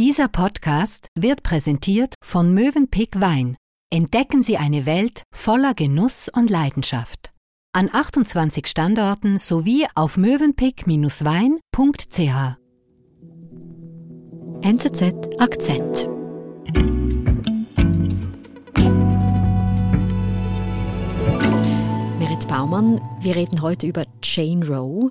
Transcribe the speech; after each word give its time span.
Dieser 0.00 0.28
Podcast 0.28 1.08
wird 1.14 1.42
präsentiert 1.42 2.14
von 2.24 2.54
Mövenpick 2.54 3.20
Wein. 3.20 3.58
Entdecken 3.92 4.40
Sie 4.40 4.56
eine 4.56 4.86
Welt 4.86 5.24
voller 5.30 5.74
Genuss 5.74 6.30
und 6.30 6.48
Leidenschaft. 6.48 7.32
An 7.74 7.90
28 7.92 8.66
Standorten 8.66 9.36
sowie 9.36 9.86
auf 9.94 10.16
mövenpick-wein.ch. 10.16 12.56
NZZ 14.62 15.12
Akzent. 15.38 16.08
Merit 22.18 22.48
Baumann, 22.48 23.02
wir 23.20 23.36
reden 23.36 23.60
heute 23.60 23.86
über 23.86 24.06
Jane 24.22 24.66
Roe. 24.66 25.10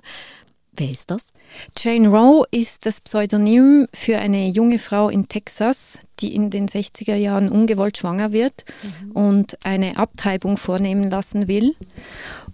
Wer 0.80 0.88
ist 0.88 1.10
das? 1.10 1.34
Jane 1.76 2.08
Roe 2.08 2.46
ist 2.50 2.86
das 2.86 3.02
Pseudonym 3.02 3.86
für 3.92 4.16
eine 4.16 4.48
junge 4.48 4.78
Frau 4.78 5.10
in 5.10 5.28
Texas, 5.28 5.98
die 6.20 6.34
in 6.34 6.48
den 6.48 6.68
60er 6.68 7.16
Jahren 7.16 7.50
ungewollt 7.50 7.98
schwanger 7.98 8.32
wird 8.32 8.64
mhm. 8.82 9.10
und 9.10 9.58
eine 9.62 9.98
Abtreibung 9.98 10.56
vornehmen 10.56 11.10
lassen 11.10 11.48
will. 11.48 11.76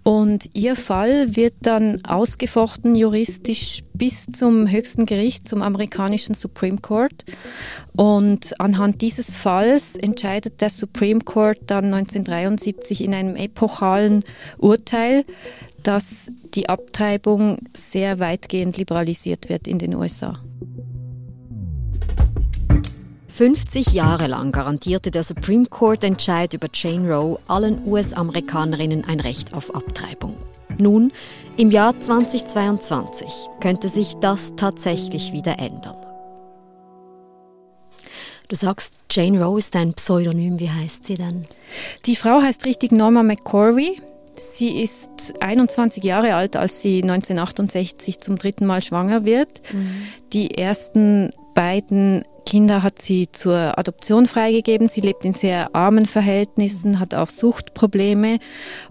Und 0.03 0.49
ihr 0.53 0.75
Fall 0.75 1.35
wird 1.37 1.53
dann 1.61 2.03
ausgefochten 2.05 2.95
juristisch 2.95 3.83
bis 3.93 4.25
zum 4.27 4.69
höchsten 4.69 5.05
Gericht, 5.05 5.47
zum 5.47 5.61
amerikanischen 5.61 6.33
Supreme 6.33 6.77
Court. 6.77 7.25
Und 7.95 8.59
anhand 8.59 9.01
dieses 9.01 9.35
Falls 9.35 9.95
entscheidet 9.95 10.61
der 10.61 10.69
Supreme 10.69 11.21
Court 11.21 11.59
dann 11.67 11.93
1973 11.93 13.03
in 13.03 13.13
einem 13.13 13.35
epochalen 13.35 14.21
Urteil, 14.57 15.25
dass 15.87 16.29
die 16.53 16.67
Abtreibung 16.67 17.59
sehr 17.73 18.19
weitgehend 18.19 18.75
liberalisiert 18.75 19.47
wird 19.47 19.69
in 19.69 19.79
den 19.79 19.95
USA. 19.95 20.37
50 23.29 23.93
Jahre 23.93 24.27
lang 24.27 24.51
garantierte 24.51 25.11
der 25.11 25.23
Supreme 25.23 25.65
Court 25.67 26.03
Entscheid 26.03 26.53
über 26.53 26.67
Jane 26.73 27.07
Roe 27.09 27.39
allen 27.47 27.87
US-Amerikanerinnen 27.87 29.05
ein 29.05 29.21
Recht 29.21 29.53
auf 29.53 29.73
Abtreibung. 29.73 30.35
Nun, 30.77 31.13
im 31.55 31.71
Jahr 31.71 31.97
2022, 31.97 33.27
könnte 33.61 33.87
sich 33.87 34.15
das 34.15 34.57
tatsächlich 34.57 35.31
wieder 35.31 35.57
ändern. 35.57 35.95
Du 38.49 38.57
sagst, 38.57 38.97
Jane 39.09 39.41
Roe 39.41 39.57
ist 39.57 39.75
ein 39.77 39.93
Pseudonym. 39.93 40.59
Wie 40.59 40.69
heißt 40.69 41.05
sie 41.05 41.15
denn? 41.15 41.45
Die 42.05 42.17
Frau 42.17 42.41
heißt 42.41 42.65
richtig 42.65 42.91
Norma 42.91 43.23
McCorvey. 43.23 44.01
Sie 44.37 44.81
ist 44.81 45.33
21 45.39 46.03
Jahre 46.03 46.35
alt, 46.35 46.55
als 46.55 46.81
sie 46.81 47.01
1968 47.01 48.19
zum 48.19 48.37
dritten 48.37 48.65
Mal 48.65 48.81
schwanger 48.81 49.25
wird. 49.25 49.61
Mhm. 49.73 50.07
Die 50.33 50.57
ersten 50.57 51.31
beiden 51.55 52.23
Kinder 52.45 52.83
hat 52.83 53.01
sie 53.01 53.29
zur 53.31 53.77
Adoption 53.77 54.25
freigegeben. 54.25 54.87
Sie 54.87 55.01
lebt 55.01 55.25
in 55.25 55.33
sehr 55.33 55.75
armen 55.75 56.05
Verhältnissen, 56.05 56.99
hat 56.99 57.13
auch 57.13 57.29
Suchtprobleme. 57.29 58.39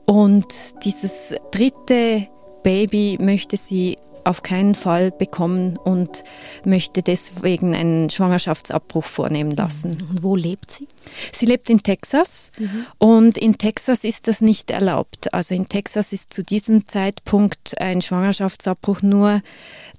Und 0.05 0.47
dieses 0.84 1.34
dritte 1.53 2.27
Baby 2.62 3.16
möchte 3.20 3.56
sie 3.56 3.97
auf 4.27 4.42
keinen 4.42 4.74
Fall 4.74 5.10
bekommen 5.10 5.77
und 5.77 6.24
möchte 6.64 7.02
deswegen 7.02 7.74
einen 7.74 8.10
Schwangerschaftsabbruch 8.10 9.05
vornehmen 9.05 9.52
lassen. 9.52 10.02
Und 10.10 10.22
wo 10.22 10.36
lebt 10.36 10.70
sie? 10.70 10.88
Sie 11.32 11.46
lebt 11.46 11.70
in 11.70 11.82
Texas 11.82 12.50
mhm. 12.58 12.86
und 12.98 13.38
in 13.38 13.58
Texas 13.58 14.04
ist 14.04 14.27
das 14.28 14.41
nicht 14.41 14.70
erlaubt. 14.70 15.32
Also 15.32 15.54
in 15.54 15.69
Texas 15.69 16.12
ist 16.12 16.34
zu 16.34 16.42
diesem 16.42 16.86
Zeitpunkt 16.86 17.80
ein 17.80 18.02
Schwangerschaftsabbruch 18.02 19.02
nur 19.02 19.42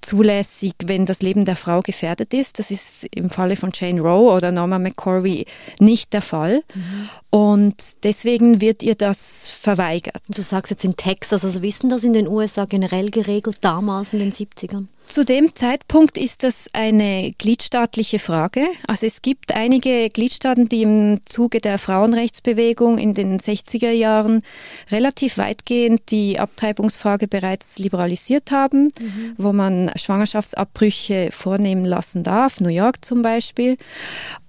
zulässig, 0.02 0.74
wenn 0.86 1.06
das 1.06 1.22
Leben 1.22 1.46
der 1.46 1.56
Frau 1.56 1.82
gefährdet 1.82 2.34
ist. 2.34 2.60
Das 2.60 2.72
ist 2.72 3.06
im 3.16 3.30
Falle 3.30 3.56
von 3.56 3.72
Jane 3.74 4.02
Roe 4.02 4.34
oder 4.34 4.52
Norma 4.52 4.80
McCorvey 4.80 5.46
nicht 5.80 6.14
der 6.14 6.22
Fall. 6.22 6.64
Mhm. 6.74 7.10
Und 7.30 8.04
deswegen 8.04 8.62
wird 8.62 8.84
ihr 8.84 8.96
das 8.96 9.50
verweigert. 9.50 10.22
Du 10.30 10.42
sagst 10.42 10.72
jetzt 10.72 10.86
in 10.86 10.96
Texas, 10.96 11.44
also 11.46 11.62
wissen 11.62 11.90
das 11.90 12.04
in 12.04 12.14
den 12.14 12.28
USA 12.28 12.66
generell 12.66 13.12
geregelt, 13.12 13.58
damals 13.62 14.14
in 14.22 14.32
den 14.32 14.34
70ern? 14.34 14.88
Zu 15.08 15.24
dem 15.24 15.56
Zeitpunkt 15.56 16.18
ist 16.18 16.44
das 16.44 16.68
eine 16.74 17.32
gliedstaatliche 17.38 18.20
Frage. 18.20 18.68
Also 18.88 19.06
es 19.06 19.22
gibt 19.22 19.56
einige 19.56 20.10
Gliedstaaten, 20.10 20.68
die 20.68 20.82
im 20.82 21.22
Zuge 21.26 21.62
der 21.62 21.78
Frauenrechtsbewegung 21.78 22.98
in 22.98 23.14
den 23.14 23.40
60er 23.40 23.90
Jahren 23.90 24.42
relativ 24.92 25.38
weitgehend 25.38 26.12
die 26.12 26.40
Abtreibungsfrage 26.40 27.30
bereits 27.30 27.80
liberalisiert 27.80 28.52
haben, 28.52 28.92
mhm. 29.00 29.34
wo 29.38 29.54
man 29.54 29.92
Schwangerschaftsabbrüche 29.96 31.30
vornehmen 31.32 31.86
lassen 31.86 32.24
darf, 32.24 32.60
New 32.60 32.68
York 32.70 33.04
zum 33.06 33.22
Beispiel. 33.22 33.78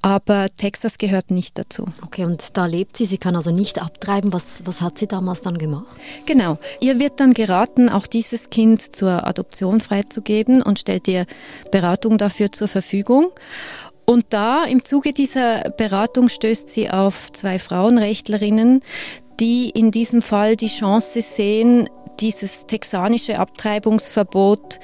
Aber 0.03 0.49
Texas 0.57 0.99
gehört 0.99 1.31
nicht 1.31 1.57
dazu. 1.57 1.87
Okay, 2.05 2.25
und 2.25 2.57
da 2.57 2.67
lebt 2.67 2.97
sie, 2.97 3.05
sie 3.05 3.19
kann 3.19 3.37
also 3.37 3.53
nicht 3.53 3.81
abtreiben. 3.81 4.33
Was, 4.33 4.63
was 4.67 4.81
hat 4.81 4.99
sie 4.99 5.07
damals 5.07 5.43
dann 5.43 5.57
gemacht? 5.57 5.97
Genau, 6.27 6.59
ihr 6.81 6.99
wird 6.99 7.21
dann 7.21 7.33
geraten, 7.33 7.89
auch 7.89 8.09
dieses 8.09 8.51
Kind 8.51 8.95
zur 8.95 9.27
Adoption 9.27 9.81
freizugeben 9.81 10.48
geben 10.49 10.63
und 10.63 10.79
stellt 10.79 11.07
dir 11.07 11.27
Beratung 11.71 12.19
dafür 12.19 12.51
zur 12.53 12.69
Verfügung. 12.69 13.31
Und 14.05 14.27
da 14.31 14.65
im 14.65 14.85
Zuge 14.85 15.13
dieser 15.13 15.71
Beratung 15.71 16.29
stößt 16.29 16.69
sie 16.69 16.91
auf 16.91 17.31
zwei 17.33 17.59
Frauenrechtlerinnen, 17.59 18.81
die 19.39 19.71
in 19.71 19.91
diesem 19.91 20.23
Fall 20.23 20.57
die 20.57 20.69
Chance 20.69 21.21
sehen, 21.21 21.89
dieses 22.19 22.67
texanische 22.67 23.39
Abtreibungsverbot 23.39 24.81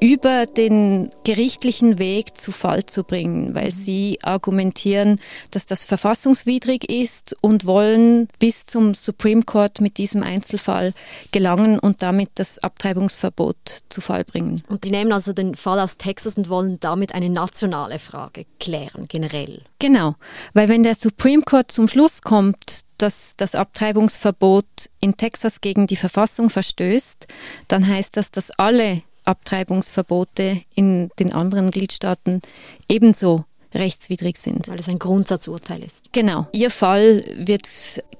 über 0.00 0.46
den 0.46 1.10
gerichtlichen 1.24 1.98
Weg 1.98 2.38
zu 2.38 2.52
Fall 2.52 2.84
zu 2.86 3.02
bringen, 3.02 3.54
weil 3.54 3.66
mhm. 3.66 3.72
sie 3.72 4.18
argumentieren, 4.22 5.20
dass 5.50 5.66
das 5.66 5.84
verfassungswidrig 5.84 6.90
ist 6.90 7.34
und 7.40 7.64
wollen 7.64 8.28
bis 8.38 8.66
zum 8.66 8.94
Supreme 8.94 9.42
Court 9.42 9.80
mit 9.80 9.96
diesem 9.96 10.22
Einzelfall 10.22 10.92
gelangen 11.32 11.78
und 11.78 12.02
damit 12.02 12.30
das 12.34 12.58
Abtreibungsverbot 12.58 13.56
zu 13.88 14.00
Fall 14.00 14.24
bringen. 14.24 14.62
Und 14.68 14.84
die 14.84 14.90
nehmen 14.90 15.12
also 15.12 15.32
den 15.32 15.54
Fall 15.54 15.80
aus 15.80 15.96
Texas 15.96 16.36
und 16.36 16.50
wollen 16.50 16.78
damit 16.80 17.14
eine 17.14 17.30
nationale 17.30 17.98
Frage 17.98 18.44
klären, 18.60 19.06
generell. 19.08 19.62
Genau, 19.78 20.16
weil 20.52 20.68
wenn 20.68 20.82
der 20.82 20.94
Supreme 20.94 21.42
Court 21.42 21.70
zum 21.70 21.88
Schluss 21.88 22.22
kommt, 22.22 22.84
dass 22.98 23.34
das 23.36 23.54
Abtreibungsverbot 23.54 24.66
in 25.00 25.16
Texas 25.16 25.60
gegen 25.60 25.86
die 25.86 25.96
Verfassung 25.96 26.50
verstößt, 26.50 27.26
dann 27.68 27.86
heißt 27.86 28.16
das, 28.16 28.30
dass 28.30 28.50
alle 28.52 29.02
Abtreibungsverbote 29.26 30.62
in 30.74 31.10
den 31.18 31.32
anderen 31.32 31.70
Gliedstaaten 31.70 32.40
ebenso 32.88 33.44
rechtswidrig 33.76 34.36
sind. 34.38 34.68
Weil 34.68 34.80
es 34.80 34.88
ein 34.88 34.98
Grundsatzurteil 34.98 35.82
ist. 35.82 36.12
Genau. 36.12 36.46
Ihr 36.52 36.70
Fall 36.70 37.22
wird 37.36 37.66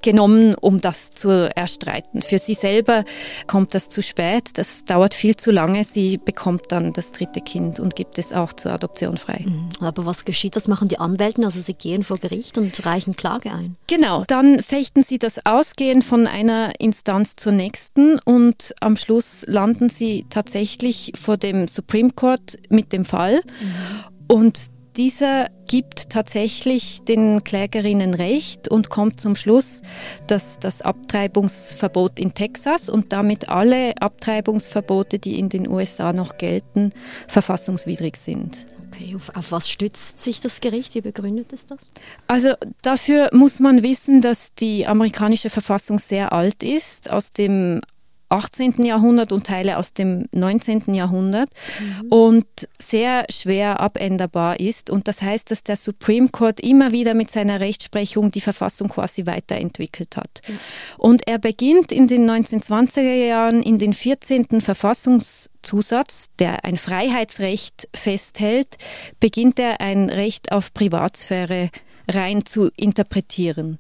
genommen, 0.03 0.55
um 0.55 0.81
das 0.81 1.11
zu 1.11 1.29
erstreiten. 1.55 2.23
Für 2.23 2.39
sie 2.39 2.55
selber 2.55 3.05
kommt 3.47 3.75
das 3.75 3.89
zu 3.89 4.03
spät. 4.03 4.51
Das 4.55 4.85
dauert 4.85 5.15
viel 5.15 5.37
zu 5.37 5.51
lange. 5.51 5.85
Sie 5.85 6.19
bekommt 6.19 6.67
dann 6.69 6.93
das 6.93 7.13
dritte 7.13 7.41
Kind 7.41 7.81
und 7.81 7.97
gibt 7.97 8.19
es 8.19 8.33
auch 8.33 8.53
zur 8.53 8.73
Adoption 8.73 9.17
frei. 9.17 9.45
Mhm. 9.47 9.71
Aber 9.81 10.07
was 10.07 10.25
geschieht? 10.25 10.57
Was 10.57 10.69
machen 10.69 10.89
die 10.89 10.99
Anwälten? 10.99 11.45
Also 11.45 11.61
sie 11.61 11.75
gehen 11.75 12.05
vor 12.05 12.19
Gericht 12.19 12.59
und 12.59 12.87
reichen 12.87 13.17
Klage 13.17 13.53
ein. 13.53 13.77
Genau. 13.87 14.25
Dann 14.27 14.63
fechten 14.63 15.03
sie 15.03 15.19
das 15.19 15.45
Ausgehen 15.45 16.03
von 16.03 16.27
einer 16.27 16.79
Instanz 16.79 17.37
zur 17.37 17.53
nächsten 17.53 18.19
und 18.21 18.75
am 18.81 18.97
Schluss 18.97 19.45
landen 19.47 19.89
sie 19.89 20.27
tatsächlich 20.31 21.13
vor 21.21 21.37
dem 21.37 21.69
Supreme 21.69 22.11
Court 22.11 22.59
mit 22.69 22.93
dem 22.93 23.05
Fall. 23.05 23.37
Mhm. 23.61 24.27
Und 24.29 24.76
dieser 24.97 25.49
gibt 25.69 26.11
tatsächlich 26.11 27.03
den 27.03 27.45
Klägerinnen 27.45 28.15
Recht 28.15 28.69
und 28.69 28.89
kommt 28.89 29.21
zum 29.21 29.37
Schluss, 29.37 29.83
dass 30.27 30.59
das 30.59 30.83
Abtreibungsverbot 30.83 32.19
in 32.19 32.35
Texas 32.35 32.89
und 32.89 33.13
damit 33.13 33.49
alle 33.49 33.95
Abtreibungsverbote, 34.01 35.19
die 35.19 35.39
in 35.39 35.49
den 35.49 35.69
USA 35.69 36.13
noch 36.13 36.39
gelten, 36.39 36.91
verfassungswidrig 37.29 38.17
sind. 38.17 38.67
Okay, 38.93 39.15
auf, 39.17 39.35
auf, 39.35 39.53
was 39.53 39.69
stützt 39.69 40.21
sich 40.21 40.41
das 40.41 40.61
Gericht? 40.61 40.95
Wie 40.95 41.01
begründet 41.01 41.53
es 41.53 41.67
das? 41.67 41.91
Also 42.29 42.55
dafür 42.83 43.31
muss 43.33 43.61
man 43.61 43.83
wissen, 43.83 44.23
dass 44.23 44.55
die 44.55 44.87
amerikanische 44.87 45.51
Verfassung 45.51 45.99
sehr 45.99 46.33
alt 46.33 46.63
ist, 46.63 47.11
aus 47.11 47.31
dem 47.31 47.81
18. 48.29 48.83
Jahrhundert 48.83 49.33
und 49.33 49.47
Teile 49.47 49.79
aus 49.79 49.93
dem 49.93 50.27
19. 50.33 50.95
Jahrhundert 50.95 51.49
mhm. 51.79 52.09
und 52.09 52.47
sehr 52.79 53.25
schwer 53.31 53.81
abänderbar 53.81 54.59
ist. 54.59 54.91
Und 54.91 55.07
das 55.07 55.23
heißt, 55.23 55.51
dass 55.51 55.63
der 55.63 55.77
Supreme 55.77 56.29
Court 56.29 56.61
immer 56.61 56.93
wieder 56.93 57.15
mit 57.15 57.31
seiner 57.31 57.61
Rechtsprechung 57.61 58.31
die 58.31 58.41
Verfassung 58.41 58.89
quasi 58.89 59.27
weiterentwickelt 59.27 60.17
hat. 60.17 60.41
Mhm. 60.49 60.59
Und 60.99 61.29
er 61.29 61.39
beginnt 61.39 61.93
in 61.93 62.09
den 62.09 62.29
1920er 62.29 63.27
Jahren 63.27 63.63
in 63.63 63.79
den 63.79 63.93
14. 63.93 64.61
Verfassungszusatz, 64.61 66.31
der 66.39 66.65
ein 66.65 66.77
Freiheitsrecht 66.77 67.89
festhält, 67.95 68.77
beginnt 69.21 69.59
er 69.59 69.81
ein 69.81 70.11
Recht 70.11 70.51
auf 70.51 70.75
Privatsphäre 70.75 71.71
rein 72.09 72.45
zu 72.45 72.71
interpretieren. 72.77 73.79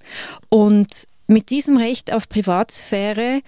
Und 0.48 1.06
mit 1.26 1.50
diesem 1.50 1.76
Recht 1.76 2.12
auf 2.12 2.28
Privatsphäre 2.28 3.40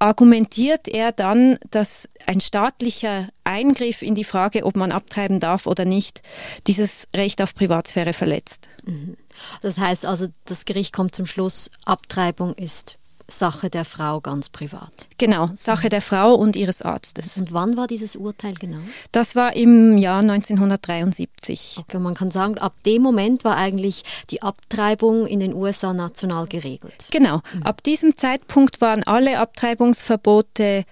argumentiert 0.00 0.88
er 0.88 1.12
dann, 1.12 1.58
dass 1.70 2.08
ein 2.26 2.40
staatlicher 2.40 3.28
Eingriff 3.44 4.02
in 4.02 4.14
die 4.14 4.24
Frage, 4.24 4.64
ob 4.64 4.74
man 4.74 4.92
abtreiben 4.92 5.40
darf 5.40 5.66
oder 5.66 5.84
nicht, 5.84 6.22
dieses 6.66 7.06
Recht 7.14 7.40
auf 7.42 7.54
Privatsphäre 7.54 8.12
verletzt. 8.12 8.68
Mhm. 8.84 9.16
Das 9.62 9.78
heißt 9.78 10.06
also, 10.06 10.28
das 10.46 10.64
Gericht 10.64 10.92
kommt 10.92 11.14
zum 11.14 11.26
Schluss, 11.26 11.70
Abtreibung 11.84 12.54
ist 12.54 12.96
Sache 13.30 13.70
der 13.70 13.84
Frau 13.84 14.20
ganz 14.20 14.48
privat. 14.48 15.06
Genau, 15.18 15.48
Sache 15.54 15.88
der 15.88 16.02
Frau 16.02 16.34
und 16.34 16.56
ihres 16.56 16.82
Arztes. 16.82 17.36
Und 17.36 17.52
wann 17.52 17.76
war 17.76 17.86
dieses 17.86 18.16
Urteil 18.16 18.54
genau? 18.54 18.80
Das 19.12 19.36
war 19.36 19.54
im 19.56 19.96
Jahr 19.96 20.20
1973. 20.20 21.76
Okay, 21.78 21.98
man 21.98 22.14
kann 22.14 22.30
sagen, 22.30 22.58
ab 22.58 22.74
dem 22.84 23.02
Moment 23.02 23.44
war 23.44 23.56
eigentlich 23.56 24.02
die 24.30 24.42
Abtreibung 24.42 25.26
in 25.26 25.40
den 25.40 25.54
USA 25.54 25.92
national 25.92 26.46
geregelt. 26.46 27.08
Genau, 27.10 27.40
mhm. 27.54 27.62
ab 27.62 27.82
diesem 27.82 28.16
Zeitpunkt 28.16 28.80
waren 28.80 29.02
alle 29.04 29.38
Abtreibungsverbote 29.38 30.84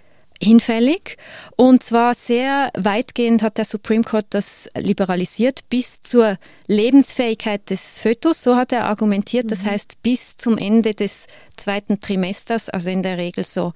hinfällig. 0.43 1.17
Und 1.57 1.83
zwar 1.83 2.15
sehr 2.15 2.71
weitgehend 2.77 3.43
hat 3.43 3.59
der 3.59 3.65
Supreme 3.65 4.05
Court 4.05 4.27
das 4.31 4.69
liberalisiert 4.77 5.69
bis 5.69 6.01
zur 6.01 6.37
Lebensfähigkeit 6.67 7.69
des 7.71 7.99
Fötus. 7.99 8.43
So 8.43 8.57
hat 8.57 8.73
er 8.73 8.87
argumentiert. 8.87 9.51
Das 9.51 9.65
mhm. 9.65 9.71
heißt, 9.71 10.03
bis 10.03 10.37
zum 10.37 10.59
Ende 10.59 10.95
des 10.95 11.27
zweiten 11.57 12.01
Trimesters, 12.01 12.69
also 12.69 12.91
in 12.91 13.03
der 13.03 13.19
Regel 13.19 13.45
so 13.45 13.73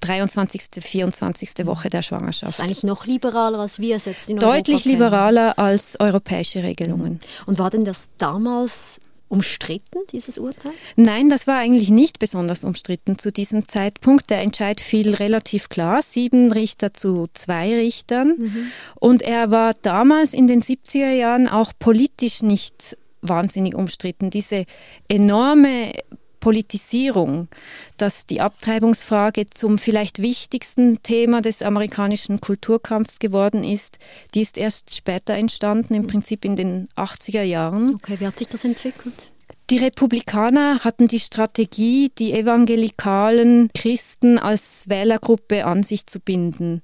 23., 0.00 0.62
24. 0.80 1.50
Mhm. 1.58 1.66
Woche 1.66 1.88
der 1.88 2.02
Schwangerschaft. 2.02 2.52
Das 2.52 2.58
ist 2.58 2.64
eigentlich 2.64 2.84
noch 2.84 3.06
liberaler, 3.06 3.60
als 3.60 3.78
wir 3.78 3.96
es 3.96 4.04
jetzt 4.04 4.30
in 4.30 4.36
Deutlich 4.36 4.86
Europa 4.86 4.88
liberaler 4.88 5.58
als 5.58 5.98
europäische 5.98 6.62
Regelungen. 6.62 7.20
Und 7.46 7.58
war 7.58 7.70
denn 7.70 7.84
das 7.84 8.08
damals 8.18 9.00
umstritten, 9.32 10.00
dieses 10.12 10.36
Urteil? 10.38 10.72
Nein, 10.94 11.30
das 11.30 11.46
war 11.46 11.58
eigentlich 11.58 11.88
nicht 11.88 12.18
besonders 12.18 12.64
umstritten 12.64 13.18
zu 13.18 13.32
diesem 13.32 13.66
Zeitpunkt. 13.66 14.28
Der 14.28 14.42
Entscheid 14.42 14.80
fiel 14.80 15.14
relativ 15.14 15.70
klar, 15.70 16.02
sieben 16.02 16.52
Richter 16.52 16.92
zu 16.92 17.28
zwei 17.32 17.74
Richtern. 17.74 18.36
Mhm. 18.38 18.66
Und 19.00 19.22
er 19.22 19.50
war 19.50 19.72
damals 19.80 20.34
in 20.34 20.46
den 20.46 20.62
70er 20.62 21.12
Jahren 21.12 21.48
auch 21.48 21.72
politisch 21.78 22.42
nicht 22.42 22.96
wahnsinnig 23.22 23.74
umstritten. 23.74 24.28
Diese 24.28 24.66
enorme 25.08 25.92
Politisierung, 26.42 27.48
dass 27.96 28.26
die 28.26 28.40
Abtreibungsfrage 28.40 29.46
zum 29.46 29.78
vielleicht 29.78 30.20
wichtigsten 30.20 31.02
Thema 31.02 31.40
des 31.40 31.62
amerikanischen 31.62 32.40
Kulturkampfs 32.40 33.20
geworden 33.20 33.64
ist, 33.64 33.98
die 34.34 34.42
ist 34.42 34.58
erst 34.58 34.94
später 34.94 35.34
entstanden, 35.34 35.94
im 35.94 36.08
Prinzip 36.08 36.44
in 36.44 36.56
den 36.56 36.88
80er 36.96 37.42
Jahren. 37.42 37.94
Okay, 37.94 38.16
wie 38.18 38.26
hat 38.26 38.38
sich 38.40 38.48
das 38.48 38.64
entwickelt? 38.64 39.30
Die 39.70 39.78
Republikaner 39.78 40.80
hatten 40.80 41.06
die 41.06 41.20
Strategie, 41.20 42.10
die 42.18 42.32
evangelikalen 42.32 43.70
Christen 43.72 44.38
als 44.38 44.88
Wählergruppe 44.88 45.64
an 45.64 45.84
sich 45.84 46.06
zu 46.06 46.18
binden. 46.18 46.82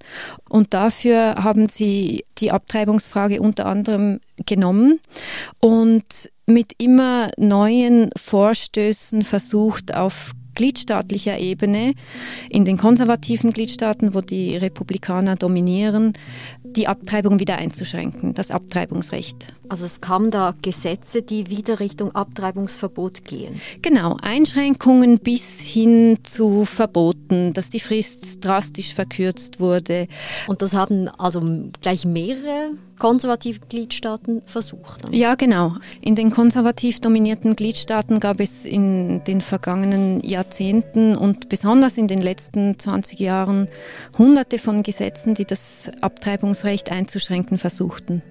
Und 0.48 0.72
dafür 0.72 1.34
haben 1.42 1.68
sie 1.68 2.24
die 2.38 2.52
Abtreibungsfrage 2.52 3.42
unter 3.42 3.66
anderem 3.66 4.20
genommen 4.46 5.00
und 5.60 6.30
mit 6.48 6.72
immer 6.78 7.30
neuen 7.36 8.10
Vorstößen 8.16 9.22
versucht, 9.22 9.94
auf 9.94 10.32
gliedstaatlicher 10.58 11.38
Ebene, 11.38 11.94
in 12.50 12.64
den 12.64 12.76
konservativen 12.76 13.52
Gliedstaaten, 13.52 14.12
wo 14.12 14.20
die 14.20 14.56
Republikaner 14.56 15.36
dominieren, 15.36 16.14
die 16.64 16.88
Abtreibung 16.88 17.38
wieder 17.38 17.56
einzuschränken, 17.56 18.34
das 18.34 18.50
Abtreibungsrecht. 18.50 19.54
Also 19.68 19.86
es 19.86 20.00
kamen 20.00 20.32
da 20.32 20.54
Gesetze, 20.60 21.22
die 21.22 21.48
wieder 21.48 21.78
Richtung 21.78 22.12
Abtreibungsverbot 22.12 23.24
gehen. 23.24 23.60
Genau, 23.82 24.16
Einschränkungen 24.20 25.20
bis 25.20 25.60
hin 25.60 26.18
zu 26.24 26.64
Verboten, 26.64 27.52
dass 27.52 27.70
die 27.70 27.80
Frist 27.80 28.44
drastisch 28.44 28.94
verkürzt 28.94 29.60
wurde. 29.60 30.08
Und 30.48 30.60
das 30.60 30.74
haben 30.74 31.08
also 31.08 31.40
gleich 31.80 32.04
mehrere 32.04 32.72
konservative 32.98 33.60
Gliedstaaten 33.68 34.42
versucht. 34.46 35.04
Dann. 35.04 35.12
Ja, 35.12 35.34
genau. 35.34 35.76
In 36.00 36.14
den 36.14 36.30
konservativ 36.30 37.00
dominierten 37.00 37.56
Gliedstaaten 37.56 38.20
gab 38.20 38.40
es 38.40 38.64
in 38.64 39.22
den 39.24 39.40
vergangenen 39.40 40.20
Jahrzehnten 40.20 41.16
und 41.16 41.48
besonders 41.48 41.98
in 41.98 42.08
den 42.08 42.20
letzten 42.20 42.78
20 42.78 43.18
Jahren 43.20 43.68
hunderte 44.16 44.58
von 44.58 44.82
Gesetzen, 44.82 45.34
die 45.34 45.44
das 45.44 45.90
Abtreibungsrecht 46.00 46.90
einzuschränken 46.90 47.58
versuchten. 47.58 48.22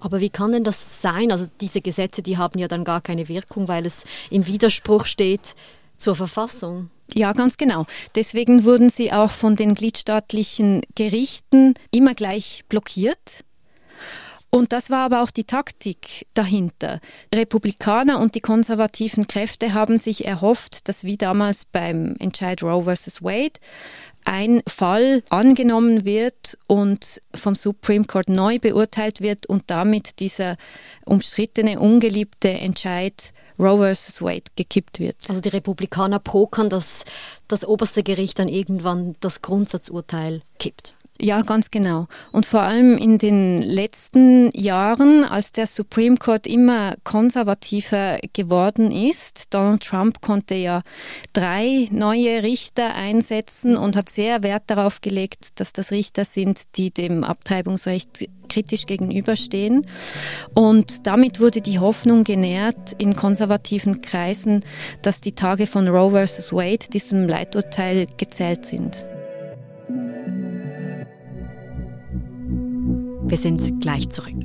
Aber 0.00 0.20
wie 0.20 0.30
kann 0.30 0.52
denn 0.52 0.64
das 0.64 1.00
sein? 1.00 1.32
Also 1.32 1.46
diese 1.62 1.80
Gesetze, 1.80 2.22
die 2.22 2.36
haben 2.36 2.58
ja 2.58 2.68
dann 2.68 2.84
gar 2.84 3.00
keine 3.00 3.28
Wirkung, 3.28 3.68
weil 3.68 3.86
es 3.86 4.04
im 4.30 4.46
Widerspruch 4.46 5.06
steht 5.06 5.54
zur 5.96 6.14
Verfassung. 6.14 6.90
Ja, 7.14 7.32
ganz 7.32 7.56
genau. 7.56 7.86
Deswegen 8.14 8.64
wurden 8.64 8.90
sie 8.90 9.12
auch 9.12 9.30
von 9.30 9.56
den 9.56 9.74
gliedstaatlichen 9.74 10.82
Gerichten 10.94 11.74
immer 11.90 12.14
gleich 12.14 12.64
blockiert. 12.68 13.44
Und 14.54 14.70
das 14.70 14.88
war 14.88 15.06
aber 15.06 15.24
auch 15.24 15.32
die 15.32 15.42
Taktik 15.42 16.28
dahinter. 16.32 17.00
Republikaner 17.34 18.20
und 18.20 18.36
die 18.36 18.40
konservativen 18.40 19.26
Kräfte 19.26 19.74
haben 19.74 19.98
sich 19.98 20.26
erhofft, 20.26 20.88
dass 20.88 21.02
wie 21.02 21.16
damals 21.16 21.64
beim 21.64 22.14
Entscheid 22.20 22.62
Roe 22.62 22.84
vs. 22.84 23.24
Wade 23.24 23.58
ein 24.24 24.62
Fall 24.68 25.24
angenommen 25.28 26.04
wird 26.04 26.56
und 26.68 27.20
vom 27.34 27.56
Supreme 27.56 28.04
Court 28.04 28.28
neu 28.28 28.58
beurteilt 28.58 29.20
wird 29.20 29.46
und 29.46 29.64
damit 29.66 30.20
dieser 30.20 30.56
umstrittene, 31.04 31.80
ungeliebte 31.80 32.50
Entscheid 32.50 33.32
Roe 33.58 33.92
vs. 33.92 34.22
Wade 34.22 34.44
gekippt 34.54 35.00
wird. 35.00 35.16
Also 35.28 35.40
die 35.40 35.48
Republikaner 35.48 36.20
pokern, 36.20 36.68
dass 36.68 37.04
das 37.48 37.66
oberste 37.66 38.04
Gericht 38.04 38.38
dann 38.38 38.48
irgendwann 38.48 39.16
das 39.18 39.42
Grundsatzurteil 39.42 40.42
kippt. 40.60 40.94
Ja, 41.20 41.42
ganz 41.42 41.70
genau. 41.70 42.08
Und 42.32 42.44
vor 42.44 42.62
allem 42.62 42.98
in 42.98 43.18
den 43.18 43.62
letzten 43.62 44.50
Jahren, 44.50 45.22
als 45.24 45.52
der 45.52 45.68
Supreme 45.68 46.16
Court 46.16 46.44
immer 46.44 46.96
konservativer 47.04 48.18
geworden 48.32 48.90
ist, 48.90 49.54
Donald 49.54 49.84
Trump 49.84 50.20
konnte 50.22 50.56
ja 50.56 50.82
drei 51.32 51.86
neue 51.92 52.42
Richter 52.42 52.94
einsetzen 52.96 53.76
und 53.76 53.94
hat 53.94 54.08
sehr 54.08 54.42
Wert 54.42 54.64
darauf 54.66 55.00
gelegt, 55.02 55.60
dass 55.60 55.72
das 55.72 55.92
Richter 55.92 56.24
sind, 56.24 56.76
die 56.76 56.90
dem 56.90 57.22
Abtreibungsrecht 57.22 58.28
kritisch 58.48 58.86
gegenüberstehen. 58.86 59.86
Und 60.52 61.06
damit 61.06 61.38
wurde 61.38 61.60
die 61.60 61.78
Hoffnung 61.78 62.24
genährt 62.24 62.92
in 62.98 63.14
konservativen 63.14 64.00
Kreisen, 64.00 64.64
dass 65.02 65.20
die 65.20 65.32
Tage 65.32 65.68
von 65.68 65.86
Roe 65.86 66.10
versus 66.10 66.52
Wade, 66.52 66.90
diesem 66.92 67.28
Leiturteil, 67.28 68.08
gezählt 68.16 68.66
sind. 68.66 69.06
Wir 73.34 73.40
sind 73.40 73.80
gleich 73.80 74.10
zurück. 74.10 74.44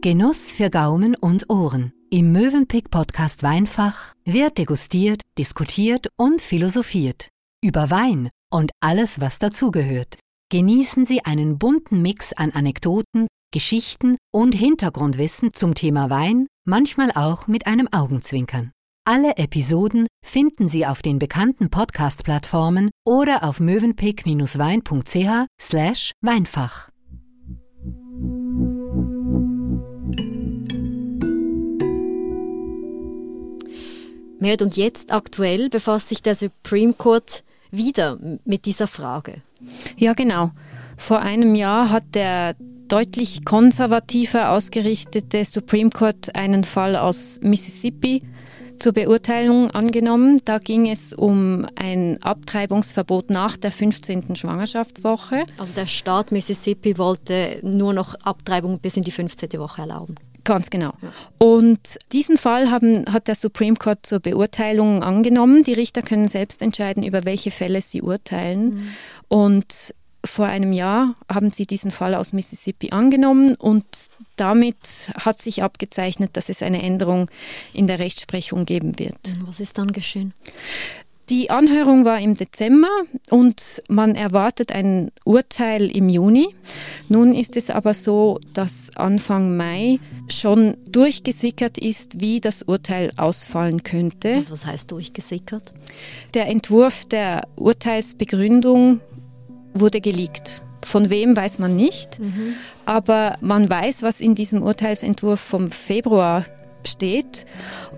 Genuss 0.00 0.50
für 0.50 0.70
Gaumen 0.70 1.14
und 1.14 1.48
Ohren. 1.48 1.92
Im 2.10 2.32
Mövenpick 2.32 2.90
Podcast 2.90 3.44
Weinfach 3.44 4.12
wird 4.24 4.58
degustiert, 4.58 5.22
diskutiert 5.38 6.08
und 6.16 6.42
philosophiert. 6.42 7.28
Über 7.62 7.90
Wein 7.90 8.28
und 8.50 8.72
alles, 8.80 9.20
was 9.20 9.38
dazugehört. 9.38 10.18
Genießen 10.50 11.06
Sie 11.06 11.24
einen 11.24 11.58
bunten 11.58 12.02
Mix 12.02 12.32
an 12.32 12.50
Anekdoten, 12.50 13.28
Geschichten 13.52 14.16
und 14.32 14.52
Hintergrundwissen 14.52 15.54
zum 15.54 15.76
Thema 15.76 16.10
Wein, 16.10 16.48
manchmal 16.66 17.12
auch 17.14 17.46
mit 17.46 17.68
einem 17.68 17.86
Augenzwinkern. 17.92 18.72
Alle 19.04 19.36
Episoden 19.36 20.06
finden 20.24 20.68
Sie 20.68 20.86
auf 20.86 21.02
den 21.02 21.18
bekannten 21.18 21.70
Podcast-Plattformen 21.70 22.90
oder 23.04 23.42
auf 23.42 23.58
mövenpick-wein.ch 23.58 25.46
slash 25.60 26.12
Weinfach. 26.20 26.88
Merit, 34.38 34.62
und 34.62 34.76
jetzt 34.76 35.12
aktuell 35.12 35.68
befasst 35.68 36.08
sich 36.08 36.22
der 36.22 36.36
Supreme 36.36 36.92
Court 36.92 37.42
wieder 37.72 38.20
mit 38.44 38.66
dieser 38.66 38.86
Frage. 38.86 39.42
Ja, 39.96 40.12
genau. 40.12 40.52
Vor 40.96 41.18
einem 41.18 41.56
Jahr 41.56 41.90
hat 41.90 42.14
der 42.14 42.54
deutlich 42.86 43.44
konservativer 43.44 44.50
ausgerichtete 44.50 45.44
Supreme 45.44 45.90
Court 45.90 46.36
einen 46.36 46.62
Fall 46.62 46.94
aus 46.94 47.40
Mississippi 47.42 48.22
zur 48.82 48.92
Beurteilung 48.92 49.70
angenommen. 49.70 50.40
Da 50.44 50.58
ging 50.58 50.90
es 50.90 51.12
um 51.12 51.64
ein 51.76 52.20
Abtreibungsverbot 52.20 53.30
nach 53.30 53.56
der 53.56 53.70
15. 53.70 54.34
Schwangerschaftswoche. 54.34 55.44
Also 55.56 55.72
der 55.74 55.86
Staat 55.86 56.32
Mississippi 56.32 56.98
wollte 56.98 57.60
nur 57.62 57.92
noch 57.92 58.16
Abtreibung 58.16 58.80
bis 58.80 58.96
in 58.96 59.04
die 59.04 59.12
15. 59.12 59.52
Woche 59.60 59.82
erlauben. 59.82 60.16
Ganz 60.42 60.68
genau. 60.68 60.94
Und 61.38 61.96
diesen 62.10 62.36
Fall 62.36 62.72
haben, 62.72 63.04
hat 63.12 63.28
der 63.28 63.36
Supreme 63.36 63.76
Court 63.76 64.04
zur 64.04 64.18
Beurteilung 64.18 65.04
angenommen. 65.04 65.62
Die 65.62 65.74
Richter 65.74 66.02
können 66.02 66.26
selbst 66.26 66.60
entscheiden, 66.60 67.04
über 67.04 67.24
welche 67.24 67.52
Fälle 67.52 67.80
sie 67.80 68.02
urteilen. 68.02 68.70
Mhm. 68.70 68.88
Und 69.28 69.94
vor 70.24 70.46
einem 70.46 70.72
Jahr 70.72 71.14
haben 71.28 71.50
sie 71.50 71.66
diesen 71.66 71.90
Fall 71.90 72.14
aus 72.14 72.32
Mississippi 72.32 72.90
angenommen 72.90 73.54
und 73.56 73.84
damit 74.36 74.76
hat 75.16 75.42
sich 75.42 75.62
abgezeichnet, 75.62 76.30
dass 76.34 76.48
es 76.48 76.62
eine 76.62 76.82
Änderung 76.82 77.30
in 77.72 77.86
der 77.86 77.98
Rechtsprechung 77.98 78.64
geben 78.64 78.98
wird. 78.98 79.18
Was 79.46 79.60
ist 79.60 79.78
dann 79.78 79.92
geschehen? 79.92 80.32
Die 81.28 81.50
Anhörung 81.50 82.04
war 82.04 82.20
im 82.20 82.34
Dezember 82.34 82.90
und 83.30 83.82
man 83.88 84.16
erwartet 84.16 84.72
ein 84.72 85.12
Urteil 85.24 85.90
im 85.90 86.08
Juni. 86.08 86.48
Nun 87.08 87.32
ist 87.34 87.56
es 87.56 87.70
aber 87.70 87.94
so, 87.94 88.38
dass 88.52 88.94
Anfang 88.96 89.56
Mai 89.56 89.98
schon 90.28 90.76
durchgesickert 90.90 91.78
ist, 91.78 92.20
wie 92.20 92.40
das 92.40 92.62
Urteil 92.62 93.12
ausfallen 93.16 93.82
könnte. 93.82 94.34
Also 94.34 94.52
was 94.52 94.66
heißt 94.66 94.90
durchgesickert? 94.90 95.72
Der 96.34 96.48
Entwurf 96.48 97.04
der 97.06 97.46
Urteilsbegründung 97.56 99.00
wurde 99.74 100.00
geleakt. 100.00 100.62
Von 100.84 101.10
wem 101.10 101.36
weiß 101.36 101.58
man 101.58 101.76
nicht, 101.76 102.18
mhm. 102.18 102.54
aber 102.86 103.36
man 103.40 103.70
weiß, 103.70 104.02
was 104.02 104.20
in 104.20 104.34
diesem 104.34 104.62
Urteilsentwurf 104.62 105.40
vom 105.40 105.70
Februar 105.70 106.44
steht. 106.84 107.46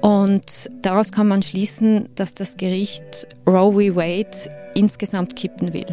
Und 0.01 0.71
daraus 0.83 1.11
kann 1.11 1.27
man 1.27 1.43
schließen, 1.43 2.11
dass 2.15 2.35
das 2.35 2.57
Gericht 2.57 3.27
Roe 3.47 3.73
v. 3.73 3.97
Wade 3.97 4.51
insgesamt 4.75 5.37
kippen 5.37 5.73
will. 5.73 5.87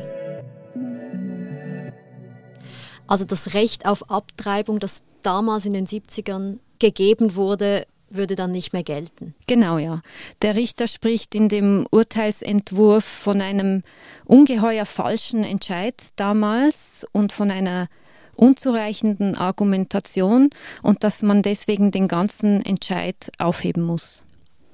Also 3.08 3.26
das 3.26 3.54
Recht 3.54 3.86
auf 3.86 4.10
Abtreibung, 4.10 4.80
das 4.80 5.04
damals 5.22 5.66
in 5.66 5.74
den 5.74 5.86
70ern 5.86 6.60
gegeben 6.80 7.36
wurde, 7.36 7.86
würde 8.16 8.36
dann 8.36 8.52
nicht 8.52 8.74
mehr 8.74 8.84
gelten. 8.84 9.34
Genau, 9.48 9.78
ja. 9.78 10.02
Der 10.42 10.56
Richter 10.56 10.88
spricht 10.88 11.36
in 11.36 11.50
dem 11.50 11.86
Urteilsentwurf 11.92 13.04
von 13.04 13.42
einem 13.42 13.84
ungeheuer 14.26 14.86
falschen 14.86 15.44
Entscheid 15.44 15.96
damals 16.16 17.06
und 17.12 17.32
von 17.32 17.52
einer 17.52 17.88
unzureichenden 18.36 19.36
Argumentation 19.36 20.50
und 20.82 21.04
dass 21.04 21.22
man 21.22 21.42
deswegen 21.42 21.92
den 21.92 22.08
ganzen 22.08 22.66
Entscheid 22.66 23.32
aufheben 23.38 23.84
muss. 23.84 24.24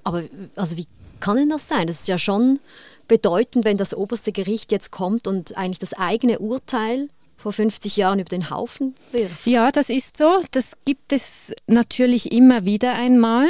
Aber 0.03 0.23
also 0.55 0.77
wie 0.77 0.87
kann 1.19 1.37
denn 1.37 1.49
das 1.49 1.67
sein? 1.67 1.87
Das 1.87 2.01
ist 2.01 2.07
ja 2.07 2.17
schon 2.17 2.59
bedeutend, 3.07 3.65
wenn 3.65 3.77
das 3.77 3.93
oberste 3.93 4.31
Gericht 4.31 4.71
jetzt 4.71 4.91
kommt 4.91 5.27
und 5.27 5.57
eigentlich 5.57 5.79
das 5.79 5.93
eigene 5.93 6.39
Urteil 6.39 7.09
vor 7.37 7.53
50 7.53 7.95
Jahren 7.95 8.19
über 8.19 8.29
den 8.29 8.49
Haufen 8.49 8.95
wirft. 9.11 9.45
Ja, 9.45 9.71
das 9.71 9.89
ist 9.89 10.17
so. 10.17 10.41
Das 10.51 10.73
gibt 10.85 11.13
es 11.13 11.53
natürlich 11.67 12.31
immer 12.31 12.65
wieder 12.65 12.93
einmal. 12.93 13.47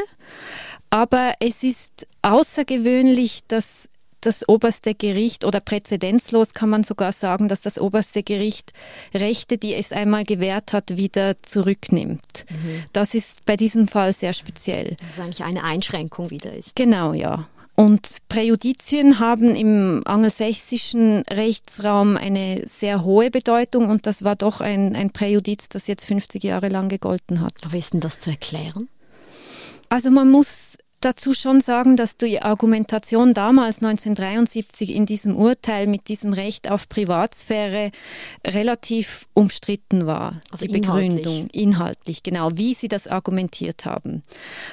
Aber 0.89 1.33
es 1.39 1.63
ist 1.63 2.07
außergewöhnlich, 2.21 3.41
dass 3.47 3.89
das 4.21 4.47
oberste 4.49 4.95
Gericht 4.95 5.45
oder 5.45 5.59
präzedenzlos 5.59 6.53
kann 6.53 6.69
man 6.69 6.83
sogar 6.83 7.11
sagen, 7.11 7.47
dass 7.47 7.61
das 7.61 7.79
oberste 7.79 8.23
Gericht 8.23 8.73
Rechte, 9.13 9.57
die 9.57 9.73
es 9.73 9.91
einmal 9.91 10.25
gewährt 10.25 10.73
hat, 10.73 10.97
wieder 10.97 11.37
zurücknimmt. 11.43 12.45
Mhm. 12.49 12.83
Das 12.93 13.13
ist 13.13 13.45
bei 13.45 13.55
diesem 13.55 13.87
Fall 13.87 14.13
sehr 14.13 14.33
speziell. 14.33 14.95
Das 14.99 15.11
ist 15.11 15.19
eigentlich 15.19 15.43
eine 15.43 15.63
Einschränkung 15.63 16.29
wieder 16.29 16.53
ist. 16.53 16.75
Genau, 16.75 17.13
ja. 17.13 17.47
Und 17.79 18.23
Präjudizien 18.27 19.19
haben 19.19 19.55
im 19.55 20.01
angelsächsischen 20.05 21.21
Rechtsraum 21.29 22.17
eine 22.17 22.65
sehr 22.65 23.03
hohe 23.03 23.29
Bedeutung 23.29 23.87
und 23.87 24.07
das 24.07 24.23
war 24.23 24.35
doch 24.35 24.61
ein, 24.61 24.95
ein 24.95 25.11
Präjudiz, 25.11 25.69
das 25.69 25.85
jetzt 25.85 26.03
50 26.05 26.43
Jahre 26.43 26.69
lang 26.69 26.89
gegolten 26.89 27.39
hat. 27.39 27.53
Wie 27.69 27.77
ist 27.77 27.93
denn 27.93 27.99
das 27.99 28.19
zu 28.19 28.31
erklären? 28.31 28.89
Also 29.89 30.09
man 30.09 30.31
muss 30.31 30.66
dazu 31.01 31.33
schon 31.33 31.61
sagen, 31.61 31.95
dass 31.95 32.17
die 32.17 32.41
Argumentation 32.41 33.33
damals 33.33 33.77
1973 33.77 34.93
in 34.93 35.05
diesem 35.05 35.35
Urteil 35.35 35.87
mit 35.87 36.07
diesem 36.07 36.33
Recht 36.33 36.69
auf 36.69 36.89
Privatsphäre 36.89 37.91
relativ 38.45 39.27
umstritten 39.33 40.05
war. 40.05 40.41
Also 40.51 40.65
die 40.65 40.75
inhaltlich. 40.75 41.15
Begründung 41.23 41.49
inhaltlich, 41.51 42.23
genau, 42.23 42.49
wie 42.55 42.73
sie 42.73 42.87
das 42.87 43.07
argumentiert 43.07 43.85
haben 43.85 44.23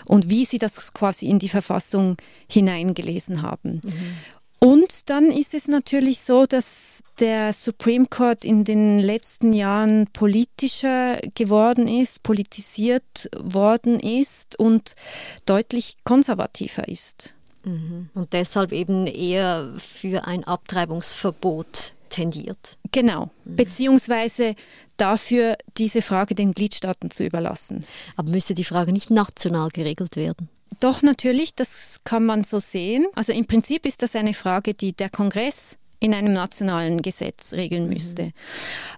und 0.06 0.28
wie 0.28 0.44
sie 0.44 0.58
das 0.58 0.92
quasi 0.92 1.26
in 1.26 1.38
die 1.38 1.48
Verfassung 1.48 2.16
hineingelesen 2.48 3.42
haben. 3.42 3.80
Mhm. 3.84 4.16
Und 4.64 5.10
dann 5.10 5.30
ist 5.30 5.52
es 5.52 5.68
natürlich 5.68 6.20
so, 6.20 6.46
dass 6.46 7.02
der 7.18 7.52
Supreme 7.52 8.06
Court 8.06 8.46
in 8.46 8.64
den 8.64 8.98
letzten 8.98 9.52
Jahren 9.52 10.06
politischer 10.14 11.18
geworden 11.34 11.86
ist, 11.86 12.22
politisiert 12.22 13.28
worden 13.38 14.00
ist 14.00 14.58
und 14.58 14.96
deutlich 15.44 15.98
konservativer 16.04 16.88
ist. 16.88 17.34
Mhm. 17.64 18.08
Und 18.14 18.32
deshalb 18.32 18.72
eben 18.72 19.06
eher 19.06 19.74
für 19.76 20.26
ein 20.26 20.44
Abtreibungsverbot 20.44 21.92
tendiert. 22.08 22.78
Genau, 22.90 23.30
mhm. 23.44 23.56
beziehungsweise 23.56 24.54
dafür, 24.96 25.58
diese 25.76 26.00
Frage 26.00 26.34
den 26.34 26.52
Gliedstaaten 26.52 27.10
zu 27.10 27.22
überlassen. 27.22 27.84
Aber 28.16 28.30
müsste 28.30 28.54
die 28.54 28.64
Frage 28.64 28.92
nicht 28.92 29.10
national 29.10 29.68
geregelt 29.68 30.16
werden? 30.16 30.48
Doch, 30.80 31.02
natürlich, 31.02 31.54
das 31.54 32.00
kann 32.04 32.24
man 32.24 32.44
so 32.44 32.58
sehen. 32.58 33.06
Also 33.14 33.32
im 33.32 33.46
Prinzip 33.46 33.86
ist 33.86 34.02
das 34.02 34.16
eine 34.16 34.34
Frage, 34.34 34.74
die 34.74 34.92
der 34.92 35.10
Kongress 35.10 35.78
in 36.04 36.12
einem 36.12 36.34
nationalen 36.34 37.00
Gesetz 37.00 37.54
regeln 37.54 37.88
müsste. 37.88 38.24
Mhm. 38.24 38.32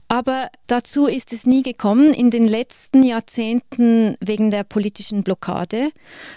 Aber 0.09 0.49
dazu 0.67 1.07
ist 1.07 1.33
es 1.33 1.47
nie 1.47 1.63
gekommen. 1.63 2.13
In 2.13 2.33
den 2.33 2.49
letzten 2.49 3.05
Jahrzehnten 3.05 4.17
wegen 4.19 4.51
der 4.51 4.65
politischen 4.65 5.23
Blockade. 5.23 5.91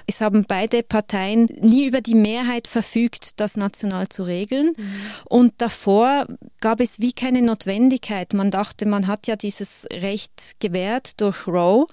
Es 0.05 0.21
haben 0.21 0.45
beide 0.47 0.83
Parteien 0.83 1.45
nie 1.59 1.87
über 1.87 2.01
die 2.01 2.13
Mehrheit 2.13 2.67
verfügt, 2.67 3.39
das 3.39 3.57
national 3.57 4.09
zu 4.09 4.21
regeln. 4.21 4.73
Mhm. 4.77 4.93
Und 5.25 5.53
davor 5.57 6.27
gab 6.61 6.81
es 6.81 6.99
wie 6.99 7.13
keine 7.13 7.41
Notwendigkeit. 7.41 8.33
Man 8.33 8.51
dachte, 8.51 8.85
man 8.85 9.07
hat 9.07 9.25
ja 9.25 9.35
dieses 9.35 9.87
Recht 9.91 10.59
gewährt 10.59 11.19
durch 11.19 11.47
Roe 11.47 11.87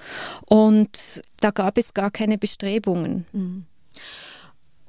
und 0.45 1.23
da 1.41 1.51
gab 1.51 1.79
es 1.79 1.95
gar 1.95 2.11
keine 2.11 2.37
Bestrebungen. 2.37 3.25
Mhm. 3.33 3.65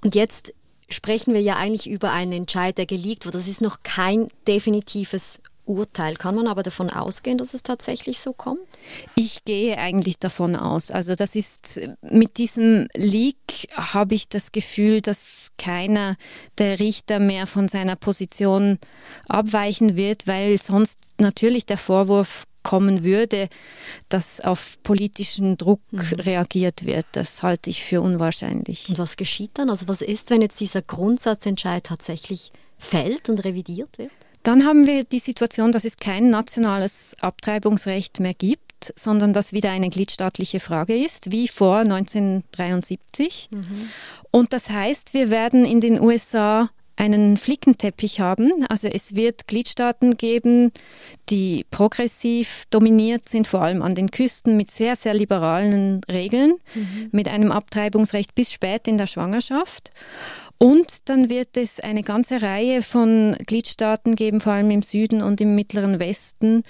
Und 0.03 0.15
jetzt 0.15 0.53
sprechen 0.89 1.33
wir 1.33 1.41
ja 1.41 1.55
eigentlich 1.55 1.89
über 1.89 2.11
einen 2.11 2.31
Entscheid, 2.31 2.77
der 2.77 2.85
geleakt 2.85 3.25
wurde. 3.25 3.37
Das 3.37 3.47
ist 3.47 3.61
noch 3.61 3.83
kein 3.83 4.29
definitives 4.47 5.41
Urteil. 5.67 6.15
Kann 6.15 6.35
man 6.35 6.47
aber 6.47 6.63
davon 6.63 6.89
ausgehen, 6.89 7.37
dass 7.37 7.53
es 7.53 7.61
tatsächlich 7.61 8.19
so 8.19 8.33
kommt? 8.33 8.61
Ich 9.15 9.43
gehe 9.43 9.77
eigentlich 9.77 10.17
davon 10.17 10.55
aus. 10.55 10.91
Also 10.91 11.15
das 11.15 11.35
ist 11.35 11.81
mit 12.01 12.37
diesem 12.37 12.87
Leak 12.95 13.67
habe 13.73 14.15
ich 14.15 14.29
das 14.29 14.51
Gefühl, 14.51 15.01
dass 15.01 15.49
keiner 15.57 16.15
der 16.57 16.79
Richter 16.79 17.19
mehr 17.19 17.47
von 17.47 17.67
seiner 17.67 17.95
Position 17.95 18.79
abweichen 19.27 19.95
wird, 19.95 20.25
weil 20.25 20.57
sonst 20.57 20.99
natürlich 21.19 21.65
der 21.65 21.77
Vorwurf 21.77 22.43
kommen 22.67 23.05
würde, 23.05 23.47
dass 24.09 24.41
auf 24.41 24.77
politischen 24.83 25.55
Druck 25.55 25.79
mhm. 25.91 26.01
reagiert 26.01 26.85
wird. 26.85 27.05
Das 27.13 27.41
halte 27.41 27.69
ich 27.69 27.81
für 27.81 28.01
unwahrscheinlich. 28.01 28.89
Und 28.89 28.99
was 28.99 29.15
geschieht 29.15 29.51
dann? 29.53 29.69
Also 29.69 29.87
was 29.87 30.01
ist, 30.01 30.29
wenn 30.31 30.41
jetzt 30.41 30.59
dieser 30.59 30.81
Grundsatzentscheid 30.81 31.85
tatsächlich 31.85 32.51
fällt 32.77 33.29
und 33.29 33.45
revidiert 33.45 33.97
wird? 33.97 34.11
Dann 34.43 34.65
haben 34.65 34.85
wir 34.85 35.05
die 35.05 35.19
Situation, 35.19 35.71
dass 35.71 35.85
es 35.85 35.95
kein 35.95 36.29
nationales 36.29 37.15
Abtreibungsrecht 37.21 38.19
mehr 38.19 38.33
gibt, 38.33 38.93
sondern 38.95 39.31
dass 39.31 39.53
wieder 39.53 39.71
eine 39.71 39.89
gliedstaatliche 39.89 40.59
Frage 40.59 40.97
ist, 40.97 41.31
wie 41.31 41.47
vor 41.47 41.77
1973. 41.77 43.47
Mhm. 43.49 43.89
Und 44.29 44.51
das 44.51 44.69
heißt, 44.69 45.13
wir 45.13 45.29
werden 45.29 45.63
in 45.63 45.79
den 45.79 46.01
USA 46.01 46.69
einen 46.97 47.37
Flickenteppich 47.37 48.19
haben. 48.19 48.65
Also 48.69 48.87
es 48.87 49.15
wird 49.15 49.47
Gliedstaaten 49.47 50.17
geben, 50.17 50.71
die 51.29 51.65
progressiv 51.71 52.65
dominiert 52.69 53.29
sind, 53.29 53.47
vor 53.47 53.61
allem 53.61 53.81
an 53.81 53.95
den 53.95 54.11
Küsten 54.11 54.57
mit 54.57 54.71
sehr, 54.71 54.95
sehr 54.95 55.13
liberalen 55.13 56.01
Regeln, 56.11 56.55
mhm. 56.73 57.09
mit 57.11 57.29
einem 57.29 57.51
Abtreibungsrecht 57.51 58.35
bis 58.35 58.51
spät 58.51 58.87
in 58.87 58.97
der 58.97 59.07
Schwangerschaft. 59.07 59.91
Und 60.59 61.07
dann 61.07 61.29
wird 61.29 61.55
es 61.55 61.79
eine 61.79 62.01
ganze 62.01 62.41
Reihe 62.41 62.81
von 62.81 63.35
Gliedstaaten 63.45 64.15
geben, 64.15 64.41
vor 64.41 64.53
allem 64.53 64.71
im 64.71 64.81
Süden 64.81 65.21
und 65.21 65.39
im 65.39 65.53
mittleren 65.53 65.99
Westen, 65.99 66.63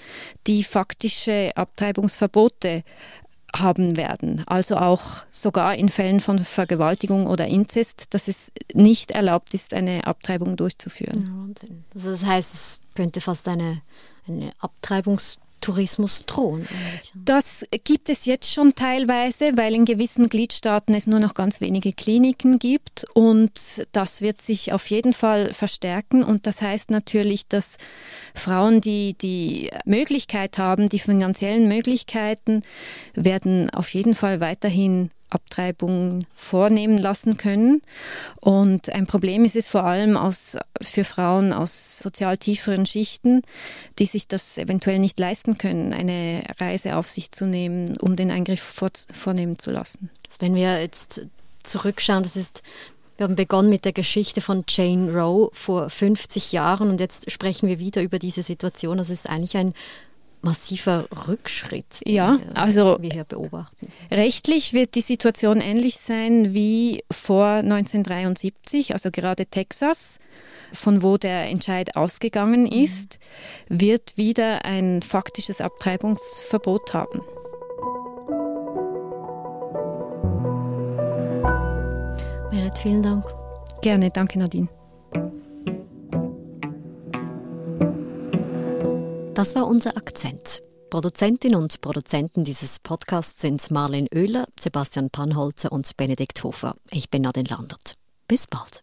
die 0.46 0.62
faktische 0.62 1.52
Abtreibungsverbote 1.54 2.82
haben 3.54 3.96
werden. 3.96 4.42
Also 4.46 4.76
auch 4.76 5.24
sogar 5.30 5.74
in 5.74 5.88
Fällen 5.88 6.20
von 6.20 6.38
Vergewaltigung 6.38 7.26
oder 7.26 7.46
Inzest, 7.46 8.12
dass 8.14 8.28
es 8.28 8.52
nicht 8.74 9.10
erlaubt 9.10 9.54
ist, 9.54 9.74
eine 9.74 10.06
Abtreibung 10.06 10.56
durchzuführen. 10.56 11.24
Ja, 11.26 11.42
Wahnsinn. 11.42 11.84
Also 11.94 12.10
das 12.10 12.24
heißt, 12.24 12.54
es 12.54 12.80
könnte 12.94 13.20
fast 13.20 13.48
eine, 13.48 13.82
eine 14.26 14.52
Abtreibungs 14.58 15.38
Tourismus 15.60 16.24
drohen? 16.26 16.66
Das 17.14 17.64
gibt 17.84 18.08
es 18.08 18.24
jetzt 18.24 18.52
schon 18.52 18.74
teilweise, 18.74 19.56
weil 19.56 19.74
in 19.74 19.84
gewissen 19.84 20.28
Gliedstaaten 20.28 20.94
es 20.94 21.06
nur 21.06 21.20
noch 21.20 21.34
ganz 21.34 21.60
wenige 21.60 21.92
Kliniken 21.92 22.58
gibt 22.58 23.06
und 23.14 23.52
das 23.92 24.20
wird 24.20 24.40
sich 24.40 24.72
auf 24.72 24.88
jeden 24.90 25.12
Fall 25.12 25.52
verstärken 25.52 26.22
und 26.22 26.46
das 26.46 26.62
heißt 26.62 26.90
natürlich, 26.90 27.48
dass 27.48 27.76
Frauen, 28.34 28.80
die 28.80 29.14
die 29.14 29.70
Möglichkeit 29.84 30.58
haben, 30.58 30.88
die 30.88 30.98
finanziellen 30.98 31.68
Möglichkeiten, 31.68 32.62
werden 33.14 33.70
auf 33.70 33.92
jeden 33.94 34.14
Fall 34.14 34.40
weiterhin 34.40 35.10
Abtreibungen 35.30 36.24
vornehmen 36.34 36.98
lassen 36.98 37.36
können. 37.36 37.82
Und 38.40 38.90
ein 38.90 39.06
Problem 39.06 39.44
ist 39.44 39.56
es 39.56 39.68
vor 39.68 39.84
allem 39.84 40.16
aus, 40.16 40.56
für 40.80 41.04
Frauen 41.04 41.52
aus 41.52 41.98
sozial 41.98 42.38
tieferen 42.38 42.86
Schichten, 42.86 43.42
die 43.98 44.06
sich 44.06 44.28
das 44.28 44.58
eventuell 44.58 44.98
nicht 44.98 45.18
leisten 45.18 45.58
können, 45.58 45.92
eine 45.92 46.42
Reise 46.58 46.96
auf 46.96 47.08
sich 47.08 47.32
zu 47.32 47.46
nehmen, 47.46 47.96
um 47.98 48.16
den 48.16 48.30
Eingriff 48.30 48.62
vor, 48.62 48.90
vornehmen 49.12 49.58
zu 49.58 49.70
lassen. 49.70 50.10
Wenn 50.38 50.54
wir 50.54 50.80
jetzt 50.80 51.22
zurückschauen, 51.62 52.22
das 52.22 52.36
ist 52.36 52.62
wir 53.18 53.24
haben 53.24 53.34
begonnen 53.34 53.68
mit 53.68 53.84
der 53.84 53.92
Geschichte 53.92 54.40
von 54.40 54.64
Jane 54.68 55.12
Roe 55.12 55.50
vor 55.52 55.90
50 55.90 56.52
Jahren 56.52 56.88
und 56.88 57.00
jetzt 57.00 57.28
sprechen 57.32 57.68
wir 57.68 57.80
wieder 57.80 58.00
über 58.00 58.20
diese 58.20 58.44
Situation. 58.44 58.96
Das 58.96 59.10
ist 59.10 59.28
eigentlich 59.28 59.56
ein 59.56 59.74
massiver 60.42 61.08
Rückschritt, 61.28 62.06
den 62.06 62.14
ja, 62.14 62.38
also 62.54 62.96
wir 63.00 63.10
hier 63.10 63.24
beobachten. 63.24 63.88
Rechtlich 64.10 64.72
wird 64.72 64.94
die 64.94 65.00
Situation 65.00 65.60
ähnlich 65.60 65.96
sein 65.96 66.54
wie 66.54 67.04
vor 67.10 67.46
1973, 67.46 68.92
also 68.92 69.10
gerade 69.10 69.46
Texas, 69.46 70.18
von 70.72 71.02
wo 71.02 71.16
der 71.16 71.48
Entscheid 71.48 71.96
ausgegangen 71.96 72.62
mhm. 72.62 72.72
ist, 72.72 73.18
mhm. 73.68 73.80
wird 73.80 74.16
wieder 74.16 74.64
ein 74.64 75.02
faktisches 75.02 75.60
Abtreibungsverbot 75.60 76.94
haben. 76.94 77.20
Merit, 82.50 82.78
vielen 82.78 83.02
Dank. 83.02 83.24
Gerne, 83.82 84.10
danke 84.10 84.38
Nadine. 84.38 84.68
Das 89.38 89.54
war 89.54 89.68
unser 89.68 89.96
Akzent. 89.96 90.64
Produzentin 90.90 91.54
und 91.54 91.80
Produzenten 91.80 92.42
dieses 92.42 92.80
Podcasts 92.80 93.40
sind 93.40 93.70
Marlene 93.70 94.08
Oehler, 94.12 94.48
Sebastian 94.58 95.10
Panholzer 95.10 95.70
und 95.70 95.96
Benedikt 95.96 96.42
Hofer. 96.42 96.74
Ich 96.90 97.08
bin 97.08 97.22
Nadine 97.22 97.48
Landert. 97.48 97.92
Bis 98.26 98.48
bald. 98.48 98.82